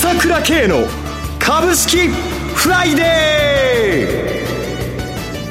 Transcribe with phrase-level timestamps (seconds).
[0.00, 0.86] 朝倉慶の
[1.40, 4.06] 株式フライデ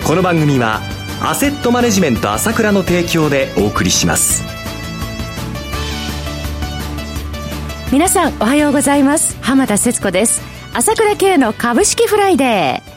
[0.01, 0.79] ーこの番組は
[1.21, 4.45] アセットマネジメント朝倉の提供でお送りします。
[7.91, 9.37] 皆さんおはようございます。
[9.41, 10.41] 浜田節子です。
[10.73, 12.96] 朝倉慶の株式フライデー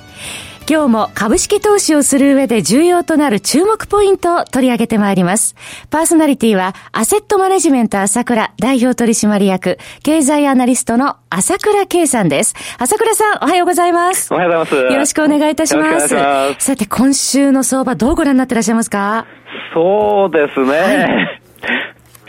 [0.71, 5.57] 今日も株式投資をする上で重要となる注目ポイントを取り上げてまいります。
[5.91, 12.55] パーソナリティは、アセットマネジメント朝倉代表取締役、経済アナリストの朝倉圭さんです。
[12.79, 14.33] 朝倉さん、おはようございます。
[14.33, 14.93] おはようございます。
[14.93, 16.15] よろしくお願いいたします。
[16.15, 19.27] ますさて、今週の相場どうご覧になっていらっしゃいますか？
[19.75, 20.71] そうですね。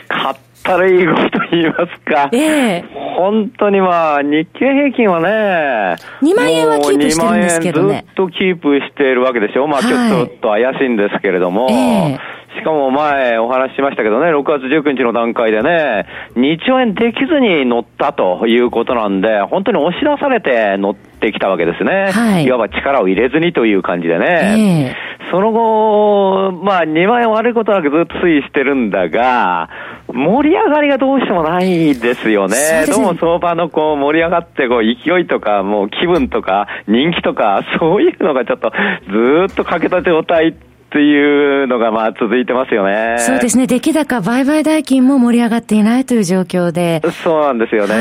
[0.08, 2.28] はい ったらいいこと言いますか。
[2.32, 2.84] ええ
[3.16, 8.04] 本当にまあ、日経平均はね、2万円はキープしてるんですけどね。
[8.06, 9.66] ずっとキープしているわけでしょ。
[9.66, 12.18] まあ、ちょっと怪しいんですけれども、え
[12.58, 16.06] しかも前お話ししましたけどね、6月19日の段階でね、
[16.36, 22.10] 2兆円できずに乗ったということなんで、本当に押し出されて乗ってきたわけですね。
[22.12, 24.94] はい、いわば力を入れずにという感じでね。
[24.96, 29.68] えー、その後、まあ2万円悪いことなくずっと推移してるんだが、
[30.12, 32.56] 盛り上がりがどうしてもないですよね。
[32.84, 38.72] ねどうも相場のこう盛り上がってこう勢いとかもう気分とか人気とかそういうのがちょっと
[39.08, 43.16] ずっと欠けた状態っていうのがまあ続いてますよね。
[43.18, 43.66] そうですね。
[43.66, 47.00] 出来高、売買代金も盛り上がっていないという状況で。
[47.22, 47.94] そうなんですよね。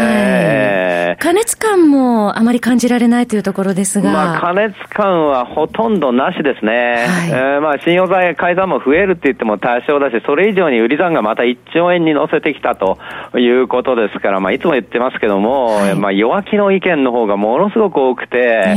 [1.10, 4.12] はい、加熱感もあまり感じられないというところですが。
[4.12, 7.06] まあ加熱感はほとんどなしですね。
[7.08, 12.98] はい、えー、まあ信用財改ざんも増えるって言っても多少だし、それ以上に売り算がまた1兆円に乗せてきたと
[13.38, 18.74] いうことですから、まあいつも言ってますけども、はい、まあ弱気の意見の方がものすごく多くて、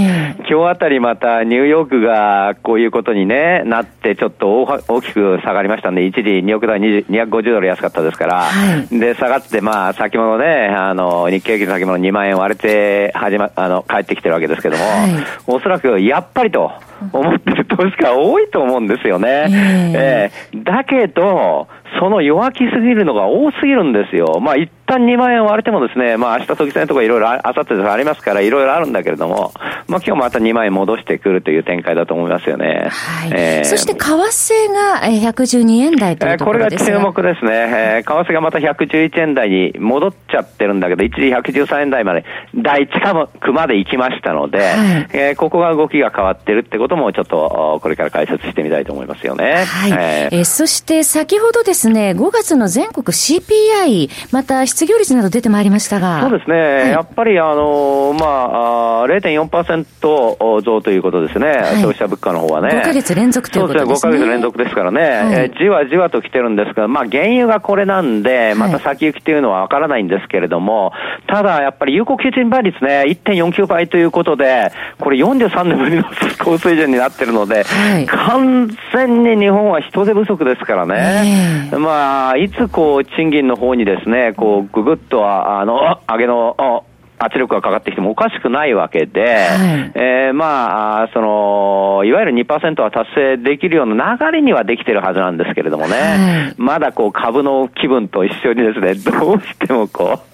[0.48, 15.10] 今日あたりまたニューヨークがこういうことにね、なって、ってちょっと大きく下がりましたんで、一時2億台250ドル安かったですから、はい、で、下がって、まあ、先物ね、あの、日経平均先物2万円割れて、始ま、あの、帰ってきてるわけですけども、はい、
[15.46, 16.70] おそらく、やっぱりと
[17.12, 19.28] 思ってる投資家多いと思うんですよね。
[19.48, 21.68] えー、えー、だけど、
[21.98, 24.40] その弱気すぎるのが多すぎるんですよ。
[24.40, 29.52] まあ、一旦2万円割れてもですね、まあ、明日時戦とかいろいろ、あさってありますから、いろいろあるんだけれども、
[29.88, 32.88] まあ、今日また2万円戻してくるという展開だと思いますよね。
[32.90, 33.30] はい。
[33.34, 37.50] えー、そして、為替が112円台というところですこれが注目ですね。
[37.52, 42.24] えー、為替がまた111円台に戻っちゃってるんだけど、一時113円台まで、
[42.54, 44.68] 第近くまで行きましたので、はい、
[45.12, 49.64] えー、ここが動きが変わってるってことも、ちょっと、これから解説してみたいと思いますよね。
[49.64, 49.90] はい。
[49.92, 56.20] えー、えー、そして、先ほどですね、5月の全国 CPI、また失業率など出てまいりましたが。
[56.20, 56.56] そうですね。
[56.56, 61.46] はい、やっぱり、あの、まあ、あ0.4%増ということですね。
[61.46, 62.68] はい、消費者物価の方はね。
[62.68, 63.96] 5ヶ月連続ということですね。
[63.96, 64.22] そうですね。
[64.22, 65.00] 5ヶ月連続ですからね。
[65.00, 65.10] はい、
[65.44, 70.92] えー、じわじわと来てるんですが、まあ、原油がこれなんで、また先行きというのはわからないんですけれども、
[71.26, 76.04] ただ、やっぱり有効求人倍率ね、1.49倍ということで、これ43年ぶりの
[76.38, 77.64] 高水準になってるので、
[78.06, 81.70] 完全に日本は人手不足ですからね。
[81.78, 86.84] まあ、いつこう、賃金の方にですね、こう、ぐぐっと、あの、上げの、
[87.18, 100.33] 圧力がかかってきてもおかしくないわけで、はい、えー、まあ、その、いわゆる2%は達成できるような流れにはできてるはずなんですけれどもね、はい、まだこう株の気分と一緒にですね、どうしてもこう、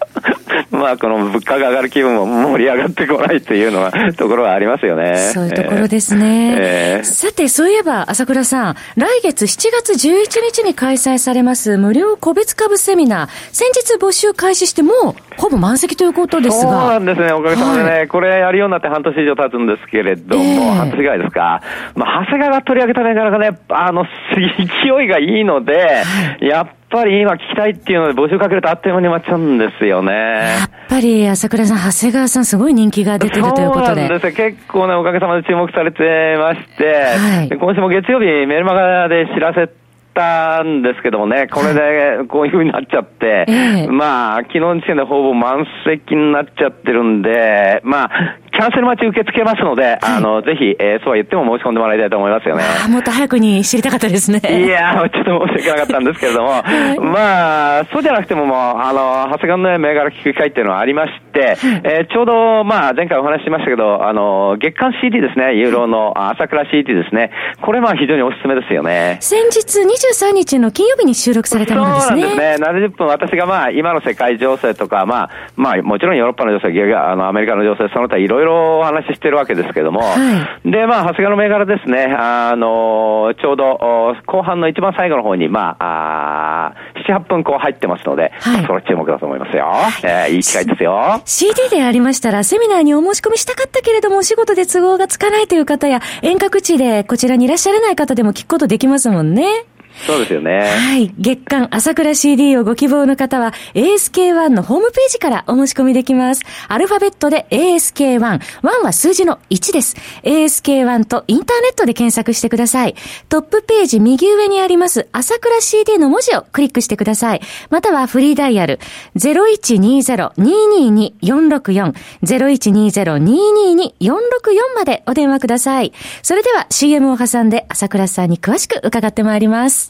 [0.81, 5.17] まあ、この物価が上がる気分も盛り上がってこないっていうのは、ところはありますよね。
[5.17, 6.57] そういうところですね。
[6.59, 16.73] えー、さて、そういえば、朝倉さん、来月7月11日に開催されます無料個別株セミナー、先日募集開始してもう、ほぼ満席ということですが。
[16.73, 21.61] そうなんですね、おかげさまでね、はい、これやるようになって半年以上経つんですけれども、えー、半年ぐらいですか。
[21.95, 26.03] まあ、長谷川が取り上げたなかなかね、あの、 勢いがいいので、
[26.41, 30.13] やっぱり今聞きたいっていうので募集かけるとあっという間に埋まっちゃうんですよね。
[30.13, 34.09] やっぱり朝倉さん、長谷川さんすごい人気が出てるということで。
[34.09, 34.51] そうですよ。
[34.51, 39.69] 結構ね、おかげさまで注目されてまして、はい、今週も月曜日メルマガで知らせ
[40.15, 43.47] たんですけどもね、これでこういうふうになっちゃって、
[43.91, 52.65] まあ、昨日の時点でほぼ満席になっちゃってるんで、まあ、キャンセル待ち受け付けますので、はい、あの、ぜひ、えー、そうは言っても申し込んでもらいたいと思いますよね。
[52.85, 54.41] あもっと早くに知りたかったですね。
[54.45, 67.31] いやちょっと申し訳なかったんですけれども、 はい、まあ、そうじゃなくてももう、あの、長谷川の銘柄聞く機会っていうのはありまして、えー、ちょうど、まあ、前回お話ししましたけど、あの、月間 CD ですね、ユーロの朝倉 CD ですね、
[67.63, 69.19] これまあ非常におすすめですよね。
[69.21, 72.23] 先日23日の金曜日に収録されたものですね。
[72.23, 72.89] そうなんですね。
[72.89, 80.17] 70分私がまあ、今の世界情勢とか、まあ、まあ、もちろんヨーロッパの情勢、あの、アメリカの情勢、その他いろいろろお話ししてるわけですけども、は
[80.65, 86.75] い、で、まあ、長谷川の銘柄ですね、あの、ちょうど、後半の一番最後の方に、まあ、あ
[87.09, 89.73] 7、8分こう入ってますので、はい、それ注目だと思いますよ。
[90.03, 91.23] えー、いい機会ですよ。
[91.25, 99.65] CD でありましたら、セミナーにお申し込みしたかったけれども、お仕事で都合がつかないという方や、遠隔地でこちらにいらっしゃらない方でも聞くことできますもんね。
[100.07, 100.61] そうですよね。
[100.61, 101.13] はい。
[101.19, 106.43] 月間朝倉 CD をご希望の方は ASK1 のホームページからお申し込みできます。
[106.69, 108.19] アルファベットで ASK1。
[108.19, 109.97] 1は数字の1です。
[110.23, 112.95] ASK1 とインターネットで検索してください。
[113.29, 117.41] トップページ右上にあります朝倉 CD の文字をクリックしてください。
[117.69, 118.81] またはフリーダイヤル
[119.17, 125.93] 0120-222-464 0120-222-464までお電話ください。
[126.23, 129.90] それでは CM を挟んで朝倉さんに詳しく伺ってまいります。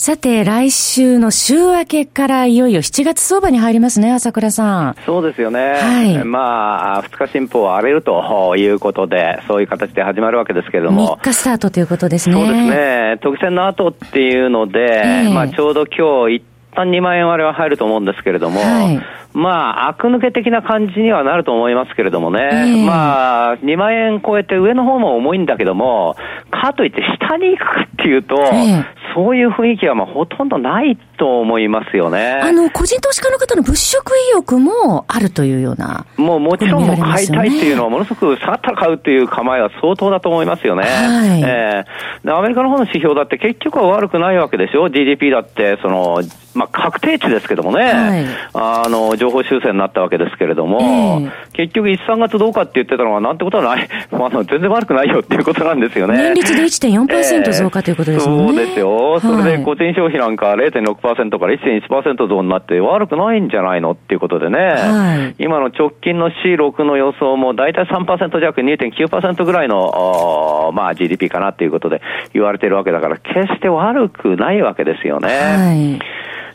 [0.00, 4.96] さて、来週の週明けからいよいよ7月相場に入りますね、朝倉さん。
[5.04, 5.72] そうですよね。
[5.72, 6.24] はい。
[6.24, 11.16] まあ、2日新報は荒れるということで、そういう形で始まるわけですけれども。
[11.16, 12.36] 3日スタートということですね。
[12.36, 13.18] そうですね。
[13.20, 16.42] 特選の後っていうので、えー、まあ、ちょうど今日一
[16.76, 19.00] 旦2万円割れは入ると思うんですけれども、はい、
[19.34, 26.16] まあ、悪抜け的な感じにはなると思いますけれどもね、えー、まあ、2万円超えて上の方も重いんだけども、
[26.50, 28.84] かといって下に行くかっていうと、えー、
[29.14, 32.40] そういう雰囲気はまあほとんどないと思いますよね。
[32.42, 40.82] あの、個人投資家の方の物色意欲もあるというような、もうもちろんも買いたいっていうのは、ものすごく下がったら買うっていう構えは相当だと思いますよね。
[40.82, 46.22] はい、えー、アメリカの方の指標だって結局は悪くないわけでしょ ?GDP だって、その、
[46.54, 56.16] まあ、確定値ですけどもね、はい、あの、情報修正になったわけですけれども、えー、結局1、3月どうかって言ってたのは、なんてことはない、 まあ、全然悪くないよっていうことなんですよね。
[56.16, 58.97] 年率で1.4%増加ということですね、そうですよ。
[59.20, 72.00] それで個人消費なんか0.6%から1.1%増になって悪くないんじゃないのっていうことでね、はい、今の直近の C6 の予想も大体3%弱、2.9%ぐらいの、まあ、GDP かなっていうことで
[72.32, 75.28] 言われてるわけだから、決して悪くないわけですよね。
[75.28, 75.72] は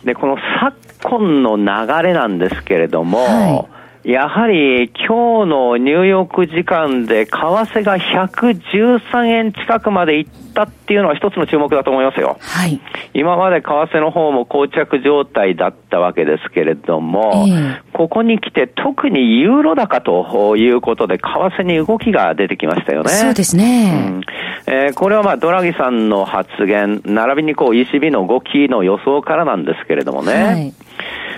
[0.04, 0.06] い。
[0.06, 12.38] で、この昨今の流れなんですけれども、はい、やはり今日のニューヨーク時間で為替が113円近くまでいったっていうのは一つの注目だと思いますよ。
[12.42, 12.82] はい、
[13.14, 23.10] 今まで為替の方も膠着状態だったわけですけれども、えー、ここに来て特にユーロ高ということで為替に動きが出てきましたよね。
[23.10, 23.94] そうですね。
[24.06, 24.22] うん
[24.68, 30.44] えー、これはまあドラギさんの発言、並びにこう ECB の動きの予想からなんですけれどもね。
[30.44, 30.74] はい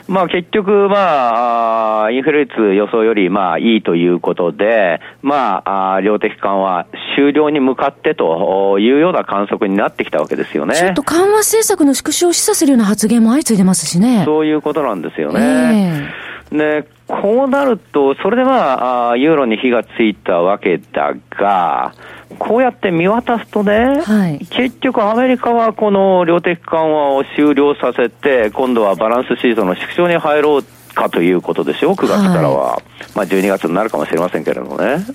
[0.07, 5.63] まあ結局、まあ、インフレ率予想よりまあいいということで、ま
[5.95, 6.85] あ、量的緩和
[7.15, 10.75] 終了に向かってというような観測になってきたわけですよね。
[10.75, 14.23] ちょっと緩和政策の縮小を示唆するような発言も相次いでますしね。
[14.25, 16.11] そういうことなんですよね。
[16.51, 21.93] えー、で、こうなると、それでまあ、ユーロに火がついたわけだが、
[22.39, 30.63] こうやって見渡すとね、はい、結局アメリカはこの量的緩和を終了させて、今度はバランスシーズンの縮小に入ろう
[30.95, 32.73] かということでしょう、9月からは。
[32.73, 32.83] はい、
[33.15, 35.05] まあ12月になるかもしれませんけれどもね。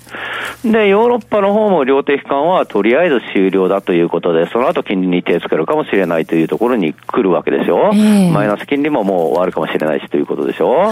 [0.63, 7.91] で、ヨーロッパの方も量的緩和はとりあえず終了だということで、その後金利に手つけるかもしれないというところに来るわけでしょ。
[7.93, 10.91] えー、マイナス金利ももう終わるかもしれないしということでしょ。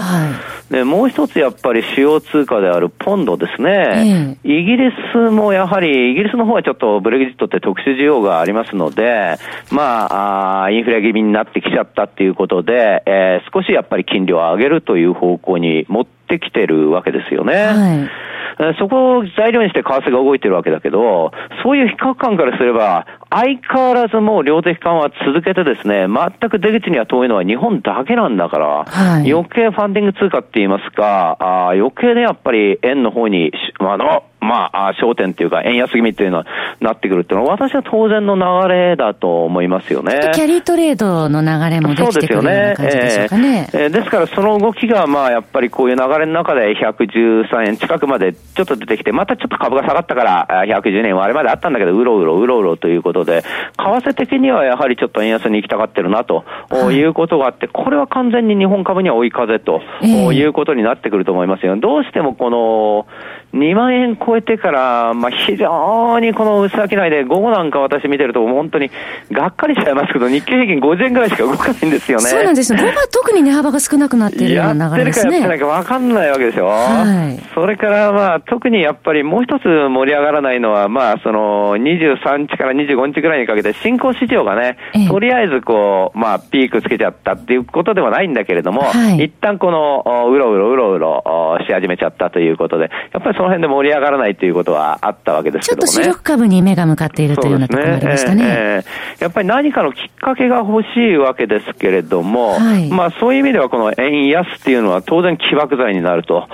[0.70, 4.36] い、で、もう一つやっぱり主要通貨であるポンドですね。
[4.44, 9.36] えー、イギリスもやはり、イギリスの方はちょっとブレグジットって特殊需要がありますので、
[9.70, 17.54] まあ、あインフレ気味になってきちゃったっていうことで、えー、少しやっぱり金利を上げるという方向に持ってきてるわけですよね。
[17.54, 18.30] はい
[18.78, 21.32] そこを材料にして為替が動いてるわけだけど、
[21.62, 36.46] そういう比較感からすれば、相変わらずもう量的緩和続けてですね、全く出口には遠いのは日本だけなんだから、はい、余計ファンディング通貨って言いますか、あ余計ね、やっぱり円の方に、あの、まあ、焦点っていうか、円安気味っていうのは
[36.80, 40.32] なってくるっていうのは、私は当然の流れだと思いますよね。
[40.34, 43.70] キャリートレードの流れもできてくるような感じでしょうかね。
[43.72, 53.42] えー、ですから、その動きが、まあ、やっぱりこういう流れの中で113円近くまでちょっと出てきて、またちょっと株が下がったから、110年はあれまであったんだけど、うろうろうろうろということで、
[53.76, 61.76] 為替的にはやはりちょっと円安に行きたがってるなと、はい、いうことがあって、これは完全に日本株には追い風と、えー、いうことになってくると思いますよ。
[61.76, 63.06] どうしてもこの、
[63.52, 68.90] 2万円超えてから、まあ、非常にこの薄商いで、午後なんか私見てると、本当に
[69.30, 72.24] がっかりしちゃいますけど、日経平均50円ぐらいしか動かないんですよね。
[72.24, 72.78] そうなんですよ。
[72.78, 75.40] 午後は特に値幅が少なくなっているような流れですね。
[75.40, 76.66] やってるかやってないか分かんないわけでしょ。
[76.66, 77.42] はい。
[77.54, 84.76] それからまあ、特にやっぱりもう一つ盛り上がらないのは、まあ、その、23日から25日ぐらいにかけて、新興市場がね、
[85.08, 95.92] とりあえずこう、まあ、ピークつけちゃったっていうことではないんだけれども、はい、一旦この、うろうろうろうろし始めちゃったということで、やっぱりその辺で盛り上がらないということはあったわけですけどもね。
[95.92, 98.44] ちょっと主力株に目が向かっているというようなところがありましたね。
[98.44, 106.48] ねえー、やっぱり何かのきっかけが欲しいわけですけれども、はい、まあそういう意味ではこの円安っていうのは当然起爆剤になると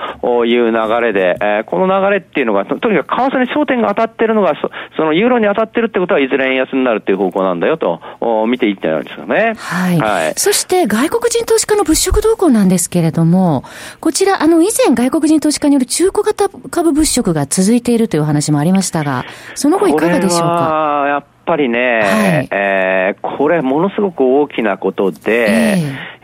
[0.45, 8.01] いう流れで、えー、この流れっていうのが、とにかく為替に焦点が当たってるのがそ、そのユーロに当たってるってことはいずれ円安になるっていう方向なんだよと
[8.47, 9.53] 見ていったんですよね。
[9.57, 9.99] はい。
[9.99, 13.63] はい、そして外国人投資家の物色動向なんですけれども、
[13.99, 21.05] こちら、あの以前外国人投資家による中古型株物色が続いているというお話もありましたが、その後いかがでしょうか？
[21.07, 25.75] やっぱりね、はい、えー、これものすごく大きなことで、え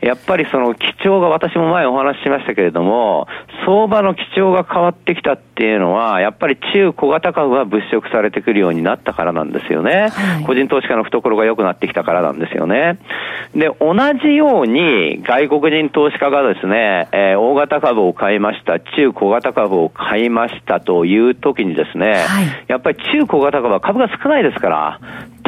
[0.01, 3.27] ー、やっぱりその基調が私も前お話ししましたけれども、
[3.65, 10.09] 相場の基調が変わってきたっていうのは、やっぱり中小型株が物色されてくるようになったからなんですよね。
[10.09, 12.99] はい、個人投資家の懐が良くなってきたからなんですよね。
[13.55, 24.99] で、同じように外国人投資家がですね、えー、大型株を買いました、中小型株を買いましたという時にですね、はい、やっぱり中小型株は株が少ないですから、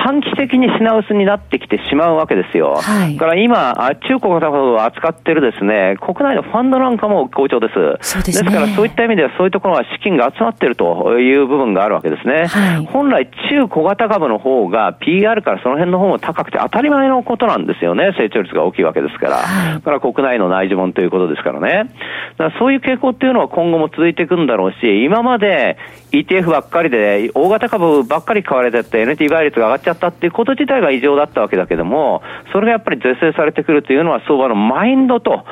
[0.06, 2.76] 短期的に品薄になってきてしまうわけですよ。
[2.76, 3.74] はい、だから今、
[4.08, 7.74] 中古型を扱ってるですね、国内のファンドなんかも好調です。
[8.02, 12.46] そうです、ね、ですからそういった意味ではそういうところは資金が集まっているという部分があるわけですね。
[12.46, 18.14] はい、本来中小型株の方が PR からその辺の方も高くて当たり前のことなんですよね。
[18.16, 19.38] 成長率が大きいわけですから。
[19.38, 21.90] はい、だから国内の内需本ということですからね。
[22.38, 25.78] だからそういう傾向っていうのは今後も続いていくんだろうし、今まで
[26.12, 32.22] ETF ばっかりで大型株ばっかり買われてて NT 倍率が上がっちゃったっていうこと自体が異常だったわけだけども、
[32.54, 35.46] それがやっぱり是正されてくるというのは相場のマインドと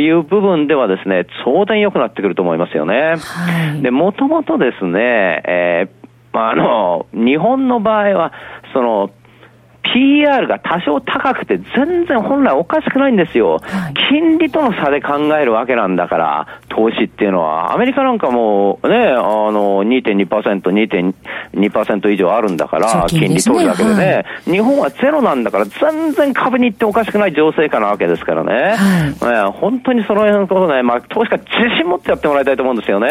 [0.00, 3.16] いう部分ではですね、当然良くなってくると思いますよね。
[3.16, 8.32] はい、で、もともとですね、えー、まあ、あの、日本の場合は、
[8.72, 9.10] その、
[9.82, 13.60] PR が多少高くて全然本来おかしくないんですよ。
[14.08, 17.74] 金利との差で考えるわけなんだから、投資っていうのは。
[17.74, 19.16] アメリカなんかもね、あ
[19.50, 28.76] の、2.2%、2.2%以上あるんだから、金利取るだけでね、日本はゼロなんだから全然株に行っておかしくない情勢下なわけですからね。
[29.20, 33.08] はい、本当にその辺のことね、まあ、投資家自信持ってやってもらいたいと思うんですよね。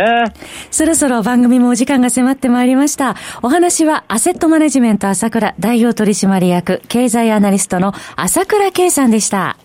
[0.72, 3.16] そろそろ番組もお時間が迫ってまいりました。
[3.42, 9.58] お話はアセットマネジメント朝倉代表取締役経済アナリストの朝倉圭さんでした。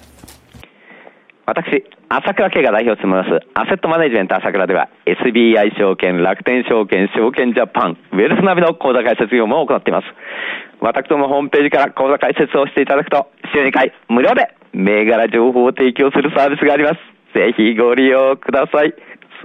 [1.47, 10.07] 私、朝倉慶が代表を務めます、アセットマネジメント朝倉では、SBI 証券、楽天証券、証券ジャパン、ウェルスナビの口座開設業務を行っています。
[10.81, 16.97] 私どもホームページから口座開設をしていただくと、週2回無料で銘柄情報を提供するサービスがあります。
[17.35, 18.95] ぜひご利用ください。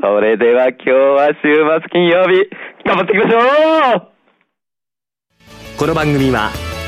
[0.02, 2.50] それでは今日は週末金曜日、
[2.84, 3.40] 頑張っていきましょ
[3.98, 4.12] う
[5.78, 6.71] この番組は